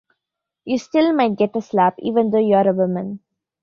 [0.65, 3.19] You still might get a slap even though you're a woman.